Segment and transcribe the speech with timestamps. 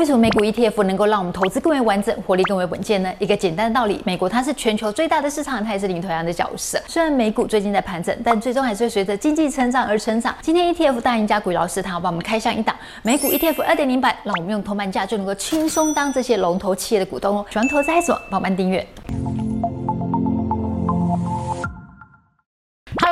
[0.00, 3.12] 为什么美股 ETF 能够让我们投资更为完整，活力更为稳健呢？
[3.20, 6.82] 一个简单的道理，美国它是全球最大的市场，它也是领头羊的角色。
[6.88, 10.34] 虽然美股最近在盘整，但最终还是会随着经济成长而成长。
[10.42, 17.46] 今天 ETF 大赢家股老师，他要帮我们开箱一档美股 ETF 二点零版，让我们用铜板价就能够轻松当这些龙头企业的股东哦。
[17.48, 18.20] 喜欢投资还是什么？
[18.28, 18.84] 帮忙订阅。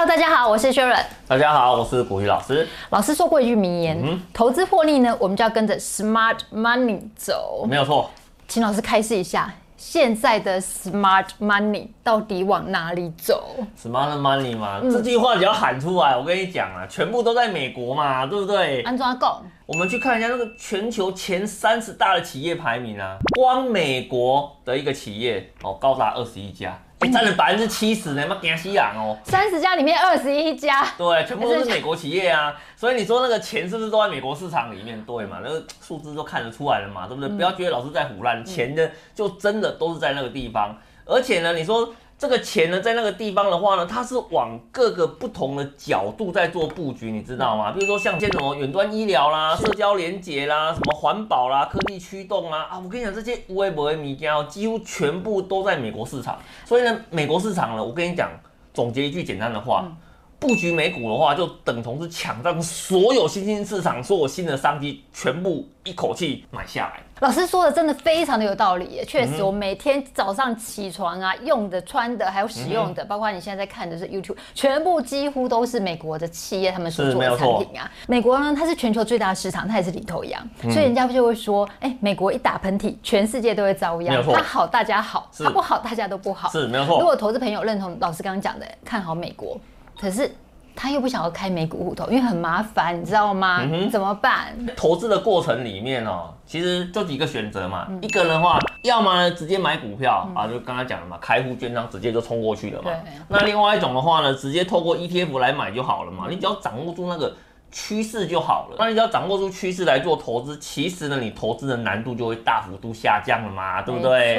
[0.02, 1.00] Hello，大家好，我是 Sharon。
[1.28, 2.66] 大家好，我是股鱼老师。
[2.90, 7.64] 老师说过一句名言：嗯、投资获利呢，我们就要跟着 Smart Money 走。
[7.68, 8.10] 没有错，
[8.48, 18.82] 请老师开示一下，现在的 Smart Money 到底往哪里走？Smart Money 嘛，嗯、这句话只要喊出来，我跟你讲啊，全部都在美国嘛，对不对？
[18.82, 19.40] 安装够。
[19.66, 26.76] 我们去看一下那个全球前三十大的企业排名啊，光美国的一个企业哦，高达二十一家。
[27.10, 29.16] 占了百分之七十呢，妈惊死人哦！
[29.24, 32.54] 三十家里面二十一家，对，全部都是美国企业啊。
[32.76, 35.02] 所以你说那个钱是不是都在美国市场里面？
[35.04, 37.28] 对嘛，那个数字都看得出来了嘛，对不对？
[37.28, 40.76] 嗯、不要觉得老是在唬烂，钱呢就真的都是在那个地方。
[41.04, 41.92] 而且呢，你说。
[42.22, 47.72] 这个钱呢，在那个地方的话呢，它是往各个不同的角度在做布局，你知道吗？
[47.72, 56.38] 比如说像这种远端医疗啦、社交连接啦、什么环保啦、科技驱动啦啊，我跟你讲，这些无为不为米胶几乎全部都在美国市场。
[56.64, 58.30] 所以呢，美国市场呢，我跟你讲，
[58.72, 59.82] 总结一句简单的话。
[59.84, 59.96] 嗯
[60.42, 67.00] 布局美股的话，就等同是抢占所有新兴市场、所有新的商机，全部一口气买下来。
[67.20, 77.88] 老师说的真的非常的有道理耶，确实，我每天早上起床啊，用的、穿的，还有使用的，嗯、包括你现在在看的是 YouTube，全部几乎都是美国的企业他们所做的产品啊。
[78.08, 84.20] 美国呢，它是全球最大的市场，它也是领头羊，嗯、所以人家就会说，哎、欸，美国一打喷嚏，全世界都会遭殃。
[84.32, 86.50] 它好，大家好；它不好，大家都不好。
[86.50, 86.98] 是没有错。
[86.98, 89.56] 如果投资朋友认同老师刚刚讲的，看好美国。
[90.02, 90.28] 可是
[90.74, 93.62] 他又不想要开美股户头，因为很麻烦，你知道吗？
[93.88, 94.52] 怎么办？
[94.76, 97.86] 投资的过程里面哦，其实就几个选择嘛。
[97.88, 102.90] 嗯、一个人的话，要么呢直接买股票、嗯、啊，就刚才讲了嘛，开户券商直接就冲过去了嘛。
[103.28, 106.24] 那另外一种的话呢，直接透过 ETF 来买就好了嘛。
[106.26, 107.32] 嗯、你只要掌握住那个
[107.70, 108.76] 趋势就好了。
[108.76, 114.36] 那你只要掌握住趋势来做投资，其实呢，你投资的难度就会大幅度下降了嘛，对不对？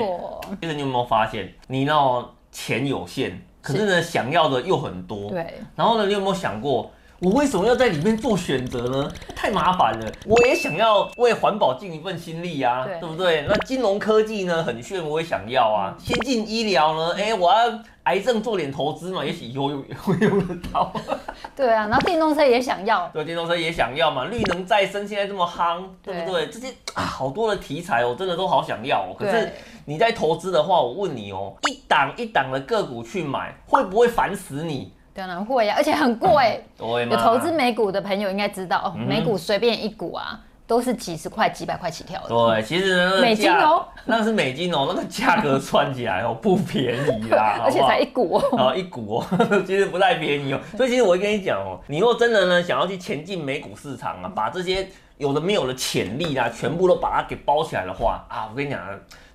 [0.60, 3.42] 其实你有没有发现，你那钱有限？
[3.64, 5.32] 可是呢，是想要的又很多。
[5.32, 5.56] 对。
[5.76, 6.92] 然后呢，你有没有想过，
[7.24, 9.10] 我为什么要在里面做选择呢？
[9.34, 10.12] 太麻烦了。
[10.26, 13.46] 我也想要为环保尽一份心力啊，对，对不对？
[13.48, 15.96] 那金融科技呢，很炫，我也想要啊。
[15.98, 20.92] 先进医疗呢，哎，我要癌症做点投资嘛，也许以后用会用得到。
[21.56, 23.08] 对啊，然后电动车也想要。
[23.14, 24.26] 对，电动车也想要嘛。
[24.26, 26.46] 绿能再生现在这么夯，对不对？
[26.46, 29.16] 对这些啊，好多的题材，我真的都好想要哦。
[29.18, 29.50] 可是。
[29.86, 34.94] 你在投资的话，我问你哦，一档一档的个股去买，会不会烦死你？
[35.14, 36.64] 当然会呀，而且很贵。
[36.78, 37.10] 对？
[37.10, 42.30] 有投资美股的朋友应该知道哦，美股随便一股啊，都是几十块、几百块起跳的。
[42.30, 49.26] 对，其实那美金哦， 那是美金哦，那个价格算起来哦 不便宜啦，而且才一股哦，然后一股哦，
[49.68, 50.60] 其实不太便宜哦。
[50.76, 54.88] 所以其实我会跟你讲哦，你若真的呢想要去前进美股市场啊，把这些
[55.18, 58.80] 有的没有的潜力啊，全部都把它给包起来的话啊，我跟你讲。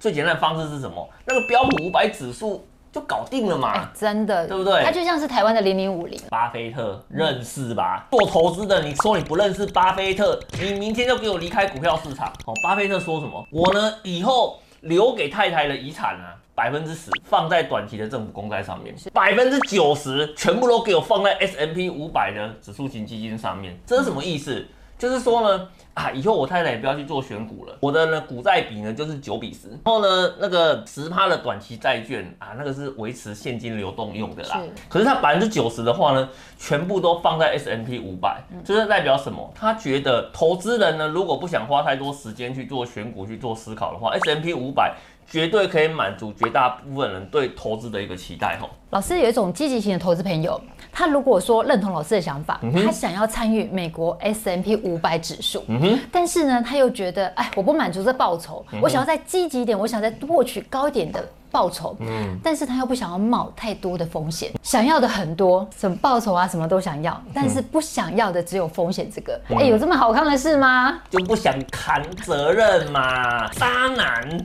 [0.01, 1.09] 最简单的方式是什么？
[1.27, 3.73] 那个标普五百指数就搞定了嘛？
[3.73, 4.83] 欸、真的，对不对？
[4.83, 6.19] 它就像是台湾的零零五零。
[6.31, 8.07] 巴菲特认识吧？
[8.11, 12.29] 嗯、做投资的，你说你不认识巴菲特，你明天就给我离开股票市场。
[12.47, 13.47] 哦，巴菲特说什么？
[13.53, 23.79] 我呢，以后留给太太的遗产呢，百分之十放在短期的政府公债上面，百分之九十全部都给我放在 S M P 五百的指数型基金上面。
[23.87, 24.55] 这是什么意思？
[24.55, 27.79] 嗯就是说呢，啊，以后我太太也不要去做选股了。
[27.81, 34.61] 我的呢股债比呢就是九比十，然后呢那个十趴的短期债券啊，那个是维持现金流动用的啦。
[34.61, 34.71] 是。
[34.89, 39.53] 可是它百分之九十的话呢，全部都放在 S M P 五百，就是代表什么？
[39.55, 44.97] 他觉得投资人呢，如果不想花太多时间去做选股去做思考的话，S M P 五百。
[45.31, 48.71] 绝对可以满足绝大部分人对投资的一个期待吼。
[48.91, 50.59] 老师有一种积极型的投资朋友，
[50.91, 55.99] 他如果说认同老师的想法，嗯、他想要参与美国 S M P 五百指数，嗯、哼。
[56.11, 70.99] 但是呢，他又觉得，哎，我不满足这报酬，嗯、我想要再积极一点，我想再获取高一点的报酬，嗯，但是他又不想要冒太多的风险，想要的很多，什么报酬啊，什么都想要，但是不想要的只有风险这个，哎、嗯，有这么好看的事吗？
[71.11, 74.43] 就不想扛责任嘛，渣男。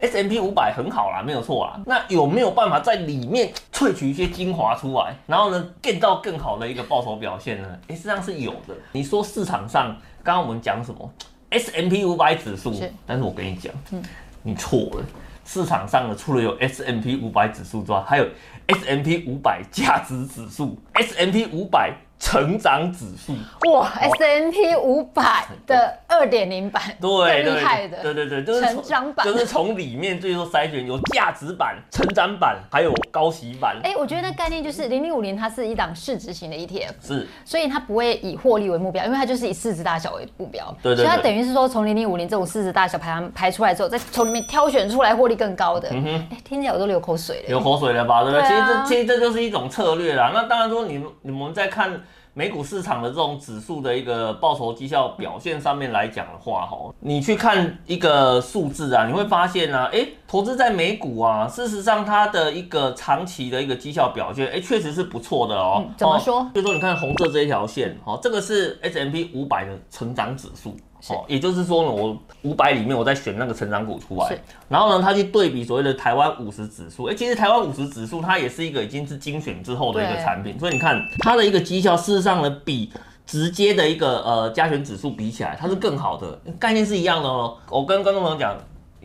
[0.00, 1.80] S&P 五百很好啦，没有错啦。
[1.86, 7.68] 那有没有办法在里面萃取一些精华出来，然后呢，get 到更好的一个报酬表现呢？
[7.88, 8.74] 诶，实际上是有的。
[8.92, 11.10] 你说市场上刚刚我们讲什么
[11.50, 12.74] S M P 五百指数，
[13.06, 14.02] 但是我跟你讲，嗯，
[14.42, 15.04] 你错了。
[15.44, 18.26] 市场上呢，除了有 S M P 五百指数之外，还有
[18.66, 23.34] S M P 五百价值指数、S&P 五百成长指数
[23.70, 33.76] 哇，S&P 五百的二点零版，对，厉害的，对对对，就是成长版，就是从里面最后筛选有价值版、成长版，还有高息版。
[33.84, 40.74] 哎，我觉得那概念就是零零五零，它是一档市值型的 ETF，是，所以它不会以获利为目标，因为它就是以市值大小为目标。
[40.82, 45.90] 对对，所以它等于是说，从零零五零这种市值大小排行排出来之后，再从里面挑选出来获利更高的。
[45.92, 48.24] 嗯哼，哎，听起来我都流口水了，流口水了吧？
[48.24, 48.48] 对不对？
[48.48, 50.32] 其实这其实这就是一种策略啦。
[50.34, 52.00] 那当然说，你们你们在看。
[52.38, 65.82] 美股市场的这种指数的一个报酬绩效表现上面来讲的话，哈，你去看一个数字啊，你会发现呢，哎，投资在美股啊，事实上它的一个长期的一个绩效表现，哎，确实是不错的哦。
[65.96, 66.46] 怎么说？
[66.54, 70.76] 就是说你看红色这一条线，哈，这个是 S M P 五百的成长指数。
[71.08, 74.38] 哦，也就是说呢，我五百里面我再选那个成长股出来，
[74.68, 82.92] 然后呢，它去对比所谓的台湾五十指数，哎，其实台湾五十指数它也是一个已经是精选之后的一个产品，所以你看它的一个绩效，事实上呢，比
[83.26, 87.56] 直接的一个呃加权指数比起来，它是更好的，概念是一样的哦。
[87.70, 88.56] 我跟观众朋友讲。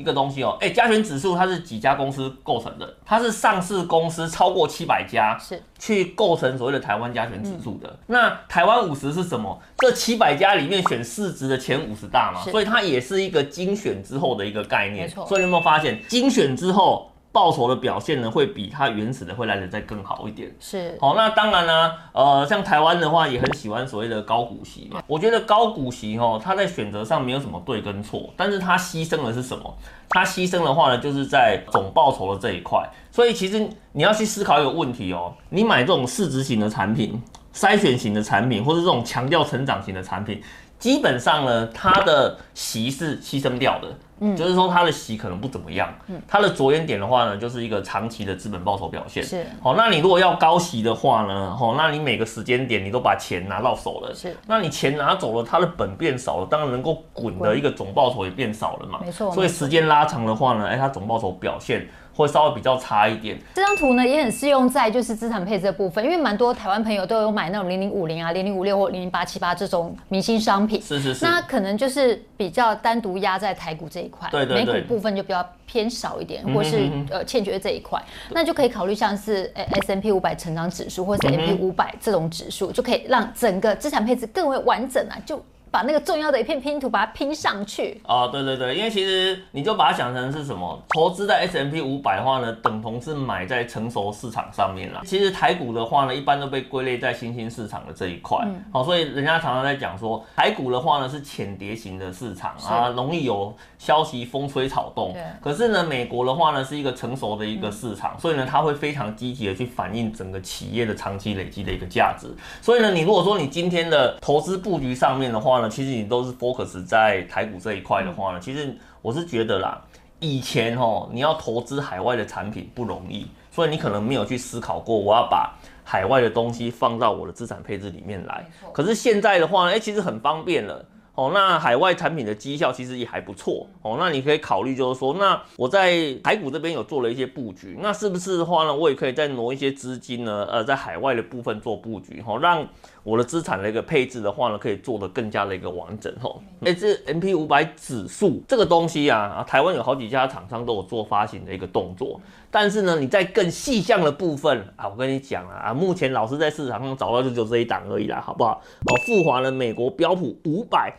[0.02, 2.96] 一个东西哦，哎，加权指数它是几家公司构成的？
[3.06, 7.88] 它是上市公司超过七百家，是去构成所谓的台湾加权指数的。
[7.88, 9.62] 嗯、那台湾五十是什么？
[9.78, 15.06] 这七百家里面选市值的前五十大嘛，所以它也是一个精选之后的一个概念。
[15.06, 17.11] 没错，所以你有没有发现精选之后？
[17.32, 20.54] 报酬的表现呢，会比它原始的会来的再更好一点。
[20.60, 25.02] 是，好，那当然呢，呃，像台湾的话，也很喜欢所谓的高股息嘛。
[25.08, 29.74] 我觉得高股息哦，它在选择上没有什么对跟错，但是它牺牲的是什么？
[30.10, 32.86] 它牺牲的话呢，就是在总报酬的这一块。
[33.12, 37.22] 所以其实你要去思考一个问题哦，你买这种市值型的产品、
[37.54, 40.42] 筛选型的产品，或者这种强调成长型的产品，
[40.78, 43.88] 基本上呢，它的息是牺牲掉的。
[44.22, 49.24] 嗯，就是说它的息可能不怎么样，嗯，它的着眼点的话呢，就是一个长期的资本报酬表现。
[49.24, 59.32] 是，好，那你如果要高息的话呢，好，那你每个时间点你都把钱拿到手了，是，那你钱拿走了，它的本变少了，当然能够滚的一个总报酬也变少了嘛，没错。
[59.32, 61.88] 所以时间拉长的话呢，哎，它总报酬表现。
[62.14, 63.38] 会稍微比较差一点。
[63.54, 70.82] 这张图呢也很适用在就是资产配置的部分，因为蛮多台湾朋友都有买那种零零五零啊、零零五六或零零八七八这种明星商品。
[70.82, 71.26] 是是是。
[71.26, 85.44] 那可能就是比较单独压在台股这一块，对对对，美股部分就比较偏少一点，或是呃欠缺这一块，那就可以考虑像是 S&P 五百成长指数或是 S&P 五百这种指数，就可以让整个资产配置更为完整啊，就。
[85.72, 95.02] 把那个重要的一片拼图把它拼上去哦，对对对，因为其实你就把它想成是什么，投资在 S M P 五百的话呢，等同是买在成熟市场上面啦。
[95.06, 105.14] 其实台股的话呢，一般都被归类在新兴市场的这一块，好、嗯哦，所以人家常常在讲说，台股的话呢是浅碟型的市场啊，容易有消息风吹草动。
[105.14, 105.24] 对。
[105.42, 112.28] 可是呢，美国的话呢是一个成熟的一个市场，嗯、所以呢，它会非常积极的去反映整个企业的长期累积的一个价值。
[112.62, 119.82] 所以呢，你如果说你今天的投资布局上面的话，其实你都是 focus 在台股这一块的话呢，其实我是觉得啦，
[120.20, 125.54] 以前哦，你要投资海外的产品不容易，所以你可能没有去思考过，我要把
[125.84, 128.46] 海外的东西放到我的资产配置里面来。
[128.72, 130.86] 可是现在的话呢，哎，其实很方便了。
[131.14, 133.98] 哦，那海外产品的绩效其实也还不错哦。
[134.00, 140.48] 那你可以考虑，就是说，那我在台股这边有做了一些布局，那是不是的话呢，我也可以再挪一些资金呢？
[140.50, 142.66] 呃，在海外的部分做布局，哈，让
[143.04, 146.42] 我的资产的一个配置的话呢，可以做得更加的一个完整，吼。
[146.64, 158.62] 哎，这 M&P 五百指数这个东西啊，啊，台湾有好几家厂商都有做发行的一个动作，但是呢，你在更细项的部分啊，我跟你讲啊，啊，目前老师在市场上找到就只有这一档而已啦，好不好？
[158.86, 160.96] 哦，富华的美国标普五百。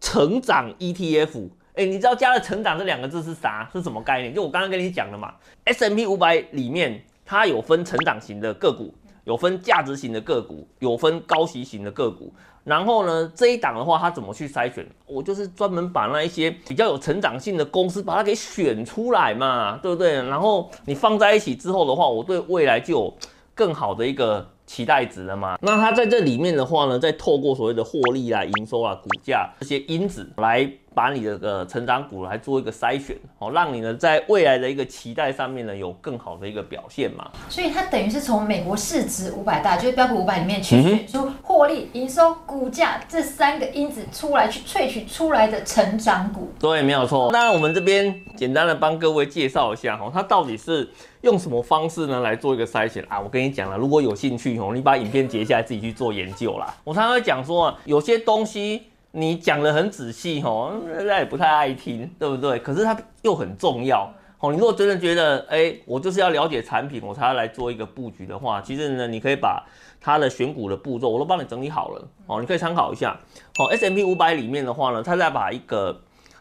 [0.00, 3.66] 成长 ETF，哎、欸，你知道加了“成长”这两个字是啥？
[3.72, 4.34] 是什么概念？
[4.34, 5.32] 就我刚刚跟你讲的嘛。
[5.64, 8.92] S M P 五百里面它有分成长型的个股，
[9.24, 12.32] 有分价值型的个股，有分高息型的个股。
[12.62, 14.86] 然后呢，这一档的话，它怎么去筛选？
[15.06, 20.14] 我就是专门把那一些比较有成长性的公司，把它给选出来嘛，对不对？
[20.22, 23.14] 然后你放在一起之后的话，我对未来就有
[23.54, 24.48] 更好的一个。
[24.66, 25.58] 期待值了嘛？
[25.60, 37.28] 那它在这里面的话呢，再透过所谓的获利啊、营收啊、股价这些因子来把你的个成长股来做一个筛选，哦，让你呢在未来的一个期待上面呢有更好的一个表现嘛。
[37.48, 46.50] 所以它等于是从美国市值五百大，就是标普五百里面去选出获利、营收、股价这三个因子出来，去萃取出来的成长股。
[46.60, 47.30] 对，没有错。
[47.32, 50.88] 那我们这边简单的帮各位介绍一下，哈，它到底是。
[51.24, 53.18] 用什么方式呢来做一个筛选啊？
[53.18, 56.66] 我跟你讲了，如果有兴趣哦，你把影片截下来自己去做研究啦。
[56.84, 58.82] 我常常会讲说啊，有些东西
[59.16, 62.58] 你讲得很仔细哦，大家也不太爱听，对不对？
[62.58, 69.64] 可是它又很重要哦，你如果真的觉得，哎、我就是要了解产品，我才要来做一个布局的话，其实呢，你可以把
[70.00, 73.16] 它的选股的步骤我都帮你整理好了，哦，你可以参考一下。
[73.58, 75.96] 哦 S M P 五百里面的话呢，它再把一个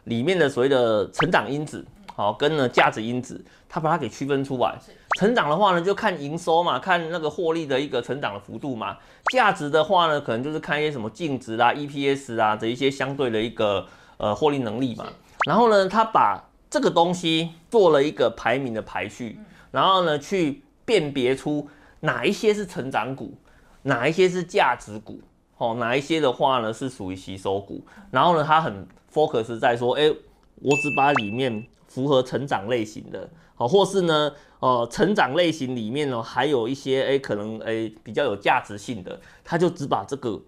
[0.05, 3.39] 里面的所谓的成长因子，好，跟呢价值因子，
[3.69, 4.75] 它把它给区分出来。
[5.19, 8.97] 成长的话呢，就看营收嘛，看那个获利的一个成长的幅度嘛。
[9.31, 13.85] 价值的话呢，可能就是看一些什么净值啊、EPS 啊的一些相对的一个
[14.17, 15.05] 呃获利能力嘛。
[15.47, 19.37] 然后呢，他把这个东西做了一个排名的排序，
[19.71, 21.67] 然后呢，去辨别出
[21.99, 23.37] 哪一些是成长股，
[23.83, 25.21] 哪一些是价值股，
[25.57, 27.85] 哦，哪一些的话呢是属于吸收股。
[28.09, 30.09] 然后呢，他很 focus 在说，哎，
[30.55, 40.41] 我只把里面符合成长类型的，好，或是呢，呃，成长类型里面呢还有一些，哎，可能哎比较有价值性的，他就只把这个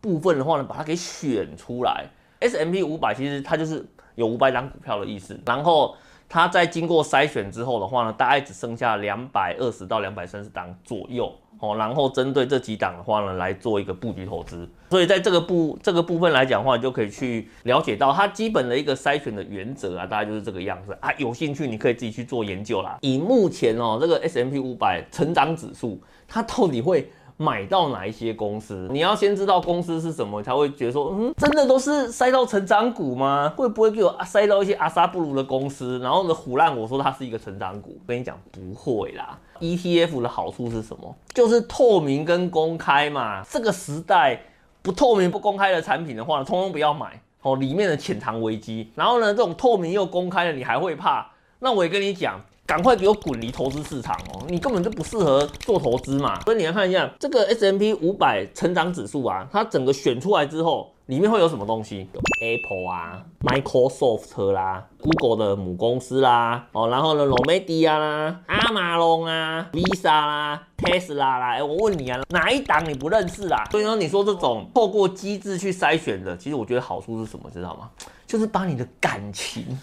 [0.00, 2.06] 部分的话呢，把它给选出来。
[2.38, 3.84] S M P 五百其实它就是。
[4.14, 5.96] 有五百张股票的意思，然后
[6.32, 14.66] 它在经过筛选之后的话呢，大概只剩下两百二十到两百三十档左右哦，然后针对这几档的话呢，来做一个布局投资。
[14.88, 21.12] 所以在这个部这个部分来讲的话，你就可以去了解到它基本的一个筛选的原则啊，大概就是这个样子啊。
[21.18, 22.96] 有兴趣你可以自己去做研究啦。
[23.02, 28.88] 以目前哦这个 S M P 五百成长指数，它到底会买到哪一些公司？
[28.92, 33.52] 你要先知道公司是什么，才会觉得说，嗯，真的都是塞到成长股吗？
[33.56, 37.98] 会不会给我塞到一些阿萨布鲁的公司，然后呢唬烂我说它是一个成长股？
[38.06, 39.36] 跟你讲，不会啦。
[39.58, 41.14] ETF 的好处是什么？
[41.34, 43.42] 就是透明跟公开嘛。
[43.42, 44.40] 这个时代
[44.80, 48.90] 不透明不公开的产品的话，通通不要买哦，里面的潜藏危机。
[48.94, 51.30] 然后呢，这种透明又公开的，你还会怕？
[51.58, 52.40] 那我也跟你讲。
[52.66, 54.42] 赶快给我滚离投资市场哦！
[54.48, 56.40] 你根本就不适合做投资嘛。
[56.42, 62.08] 所以你来看一下这个 S M P 五百成长指数啊，它整个选出来之后，里面会有什么东西
[62.40, 71.54] ？Apple 啊，Microsoft 啦，Google 的母公司啦，哦，然后呢，Romedia 啦，阿马龙啊，Visa 啦，Tesla 啦。
[71.56, 73.64] 哎，我问你啊，哪一档你不认识啦？
[73.70, 77.90] 所以说，你说这种透过机制去筛选的，其实我觉得好处是什么，知道吗？
[78.26, 79.78] 就是把你的感情，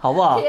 [0.00, 0.40] 好不好？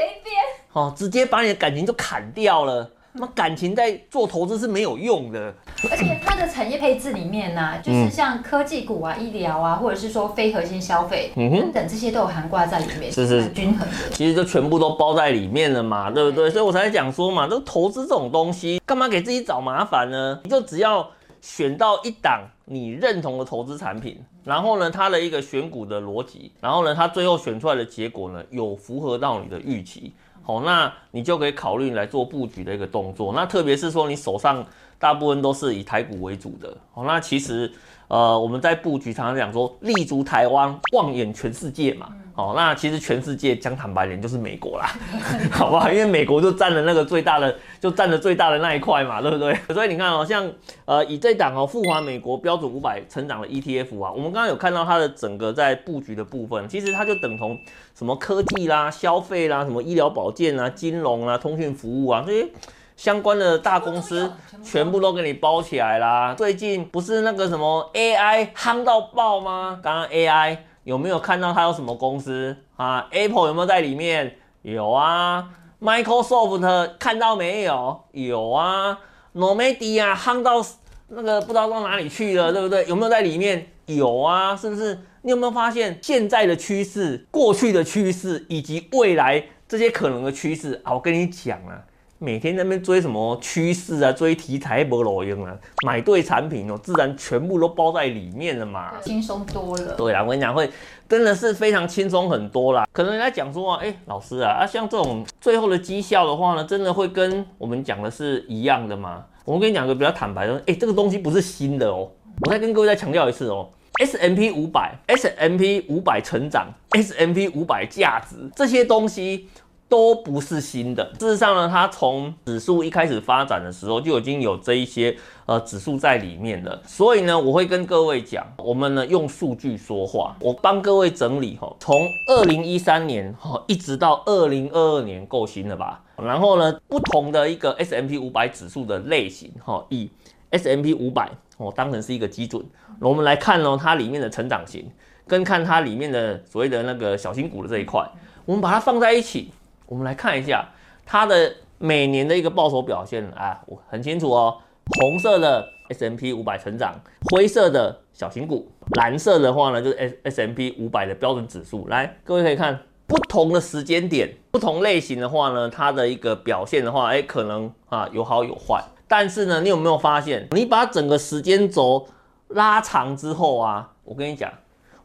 [0.72, 2.90] 哦，直接把你的感情就砍掉了。
[3.14, 5.54] 那感情在做投资是没有用的。
[5.90, 14.10] 而且它的产业配置里面呢、啊，就是像科技股啊、医疗啊，或者是说非核心消费等等这些都有含挂在里面，是是均衡的。
[14.12, 16.48] 其实就全部都包在里面了嘛，对不对？
[16.48, 20.40] 所以我才讲说嘛，都投资这种东西，干嘛给自己找麻烦呢？
[20.44, 21.10] 你就只要
[21.42, 24.18] 选到一档你认同的投资产品。
[24.44, 30.12] 然后呢，它的一个选股的逻辑，然后呢，它最后选出来的结果呢，有符合到你的预期，
[30.42, 33.32] 好，那你就可以考虑来做布局的一个动作。
[33.32, 34.64] 那特别是说你手上
[34.98, 37.70] 大部分都是以台股为主的，好，那其实
[38.08, 42.08] 呃，我们在布局常常讲说立足台湾，望眼全世界嘛。
[42.34, 44.90] 哦，那其实全世界讲坦白点就是美国啦，
[45.52, 45.90] 好不好？
[45.92, 49.54] 因为美国就占了那个最大的，就占了最大的那一块嘛，对不对？
[49.74, 50.50] 所以你看哦，像
[50.86, 57.58] 呃以这档哦富华美国标准五百成长的 ETF 啊，我们刚刚有看到它的整个在布局的部分，其实它就等同
[57.94, 62.48] 什么科技啦、消费啦、什么医疗保健啊、金融啊、通讯服务啊这些
[62.96, 64.32] 相关的大公司，
[64.64, 66.34] 全部都给你包起来啦。
[66.34, 69.78] 最近不是那个什么 AI 夯到爆吗？
[69.82, 70.56] 刚刚 AI。
[70.84, 74.36] 有没有看到它有什么公司啊？Apple 有没有在里面？
[74.62, 75.48] 有啊。
[75.80, 78.04] Microsoft 看到没有？
[78.12, 78.98] 有啊。
[79.34, 80.64] NVIDIA 夯到
[81.08, 82.86] 那个不知道到哪里去了，对不对？
[82.86, 83.66] 有没有在里面？
[83.86, 84.98] 有啊，是不是？
[85.22, 90.94] 你有没有发现现在的趋势、过去的趋势以及未来这些可能的趋势啊？
[90.94, 91.82] 我跟你讲啊。
[92.22, 95.52] 每天在那边追什么趋势啊，追题材不路用啊，
[95.84, 99.94] 买对产品哦，自然全部都包在里面了嘛，轻松多了。
[99.94, 100.70] 对啊，我跟你讲，会
[101.08, 102.86] 真的是非常轻松很多啦。
[102.92, 109.24] 可能人家讲说啊，哎、欸，老师啊，啊，像这种最后的绩效的话呢，真的会跟我们讲的是一样的吗？
[109.44, 112.08] 我跟你讲个比较坦白的，哎、欸，这个东西不是新的哦。
[112.46, 119.48] 我再跟各位再强调一次哦 S M P 五百 S M P 五百成长 S M P 五百价值这些东西。
[119.92, 121.04] 都不是新的。
[121.20, 126.80] 事实上呢，它从指数一开始发展的时候就已经有这一些呃指数在里面了。
[126.86, 130.34] 所以呢，我会跟各位讲，我们呢用数据说话。
[130.40, 136.02] 我帮各位整理哈，从二零一三年哈一直到二零二二年，够新了吧？
[136.16, 140.08] 然后呢，不同的一个 S M P 五百指数的类型哈，以
[140.48, 142.64] S M P 五百哦当成是一个基准，
[142.98, 144.90] 我们来看呢它里面的成长型，
[145.26, 148.02] 跟看它里面的所谓的那个小型股的这一块，
[148.46, 149.52] 我们把它放在一起。
[149.92, 150.66] 我们来看一下
[151.04, 154.56] 它的每年的一个报酬表现啊，我很清楚哦。
[154.98, 156.98] 红色的 S M P 五百成长，
[157.30, 161.86] 灰色的小型股，蓝色的话呢就是 S S M P 五百的标准指数。
[161.88, 168.82] 来，各位可以看不同的时间点、不同类型的话呢，它的一个表现的话，哎，可能啊有好有坏。
[169.06, 172.08] 但是呢，你有没有发现，你把整个时间轴
[172.48, 174.50] 拉长之后啊，我跟你讲，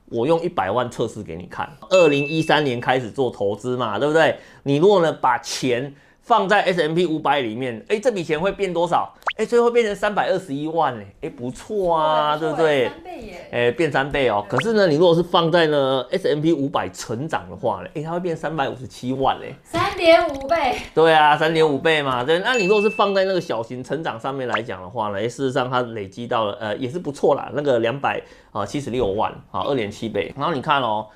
[0.09, 1.69] 我用一百万测试给你看。
[1.89, 4.37] 二零一三年开始做投资嘛，对不对？
[4.63, 5.93] 你如果呢把钱
[6.27, 9.13] 放在 S M P 五百里面，哎，这笔钱会变多少？
[9.37, 12.89] 哎，最后变成三百二十一万嘞，哎，不错啊，对不对？
[12.89, 13.47] 三倍耶！
[13.49, 14.45] 哎，变三倍哦。
[14.49, 20.75] 可是呢，你如果是放在呢 S M P 五百成长的话呢，哎，它会变三百五十七万嘞，三点五倍。
[20.93, 22.25] 对啊，三点五倍嘛。
[22.25, 30.33] 对，那你如果是放在那个小型成长上面来讲的话呢，哎，事实上它累积到了呃也是不错啦，那个两百啊七十六万啊，二点七倍。
[30.35, 31.07] 然后你看哦，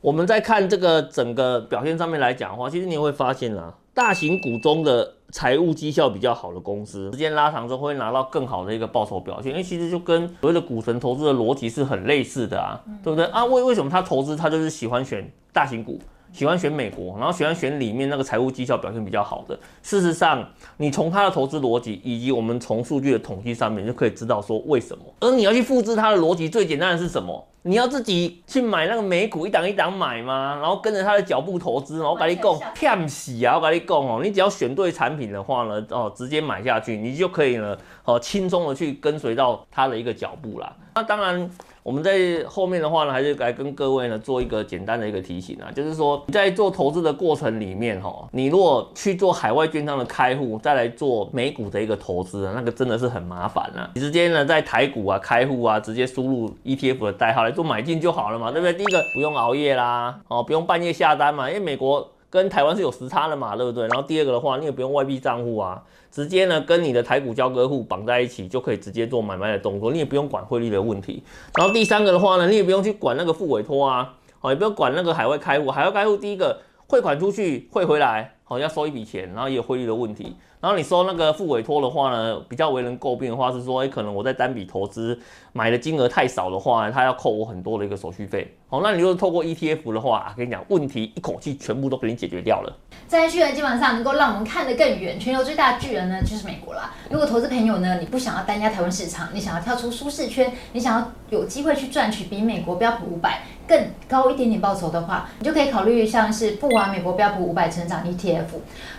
[0.00, 5.14] 我们在看这个整个表现上面来讲的话，其实你也会发现啊，大型股中的。
[5.32, 13.44] 财务绩效比较好的公司，时间拉长之后会拿到更好的一个报酬表现，因为其实就跟所谓的股神投资的逻辑是很类似的啊，对不对啊？
[13.44, 15.98] 为为什么他投资他就是喜欢选大型股，
[16.34, 19.56] 喜欢选美国，然后喜欢选里面那个财务绩效表现比较好的。
[19.82, 20.44] 事实上，
[20.76, 25.04] 你从他的投资逻辑以及我们从数据的统计上面就可以知道说为什么。
[25.20, 27.46] 而你要去复制他的逻辑，最简单的是什么？
[27.66, 30.58] 你要自己去买那个美股一档一档买吗？
[30.60, 33.56] 然后跟着他的脚步投资，然后我跟你讲骗死啊！
[33.56, 40.72] 我跟你讲哦，你只要选对产品的话呢，哦，直接买下去，你就可以呢，好，轻松的去跟随到他的一个脚步啦。
[40.94, 41.50] 那当然。
[41.84, 53.90] 我们在后面的话呢，还是来跟各位呢做一个简单的一个提醒啊，就是说在做投资的过程里面哈，你如果去做海外券商的开户，再来做美股的一个投资，那个真的是很麻烦啊。
[53.94, 58.72] 你直接呢在台股啊开户啊，直接输入 ETF 的代号来做买进就好了嘛，对不对？
[58.72, 63.86] 第一个不用熬夜啦，哦，不用半夜下单嘛，因为美国跟台湾是有时差的嘛，对不对？
[63.86, 65.80] 然后第二个的话，你也不用外币账户啊。
[66.10, 71.22] 直接呢跟你的台股交割户绑在一起，就可以直接做买卖的动作，你也不用管汇率的问题。
[71.54, 75.70] 然后第三个的话呢，你也不用去管那个付委托啊，好，也不用管那个海外开户。
[75.70, 80.36] 海外开户第一个汇款出去汇回来，好，要收一笔钱，然后也有汇率的问题。
[80.60, 85.18] 然后你收那个付委托的话呢，比较为人诟病的话是说，哎，可能我在单笔投资
[85.52, 88.54] 买的金额太少的话，他要扣我很多的一个手续费。
[88.68, 92.72] 好，那你如果透过 ETF 的话，跟你讲，问题一口气全部都给你解决掉了。
[93.08, 96.92] 这巨人基本上能够让我们看得更远，全球最大的巨人呢就是美国啦。
[97.10, 108.33] 如果投资朋友呢，你不想要单压台湾市场，你想要跳出舒适圈，你想要有机会去赚取比美国标普五百更高一点点报酬的话，你就可以考虑像是不华美国标普五百成长 ETF。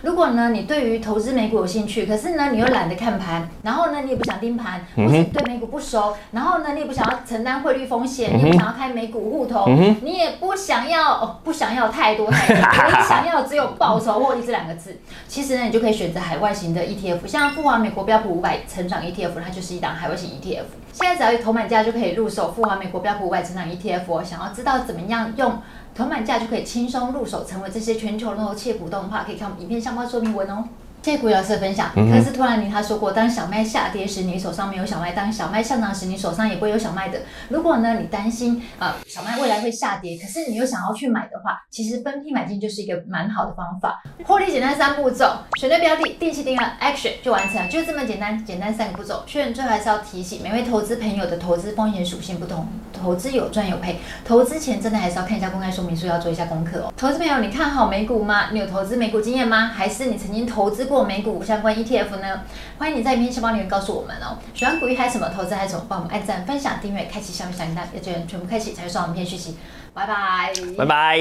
[0.01, 9.65] 如果呢，你对于投资美股有兴趣，可是呢，你又懒得看盘，然后呢，你也不想盯盘，或是对美股不熟，然后呢，你也不想要承担汇率风险，你也不想要开美股户头，
[10.01, 20.65] 你也不想要哦，不想要太多太多，你想要只有报酬获利这两个字，其实呢，你就可以选择海外型的 ETF，像富华美国标普五百成长 ETF，它就是一档海外型 ETF。
[20.91, 25.59] 现在只要有头买价就可以入手富华美国标普五百成长 ETF，想要知道怎么样用
[25.95, 30.65] 头买价就可以轻松入手，成为这些全球的企业股东的话，可以看我们影片相关说明文哦。
[31.01, 31.91] 谢谢古老师的分享。
[31.93, 37.19] 可是突然你他说过，当小麦下跌时，你手上没有小麦；当小麦上涨时，你手上也不会有小麦的。
[37.47, 44.01] 如果呢，你担心啊、呃，小麦未来会下跌，可是你又想要去买的话，其实分批买进就是一个蛮好的方法。
[44.25, 48.43] 获利简单三步骤：选对标的，定期定额，action 就完成了，就这么简单。
[48.43, 49.23] 简单三个步骤。
[49.27, 52.67] 确认最后还是要提醒每位投资朋友的投资风险属性不同，
[53.01, 56.93] 投资有赚有赔，投资前真的还是要看一下公开说明书，要做一下功课哦。
[56.97, 58.49] 投资朋友，你看好美股吗？
[58.51, 59.67] 你有投资美股经验吗？
[59.67, 61.05] 还是你曾经投资过？
[61.05, 62.41] 美股相关 ETF 呢？
[62.79, 64.37] 欢迎你在影片下方留言告诉我们哦。
[64.53, 65.85] 喜欢股鱼还是什么投资还是什么？
[65.87, 69.55] 帮我们按赞、分享、订阅、开启小铃铛，要全全部开启才会收到我们片讯息。
[69.93, 71.17] 拜拜拜拜。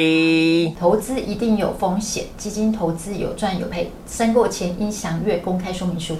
[0.80, 6.16] 投资一定有风险，基金投资有赚有赔，申购前应详阅公开说明书。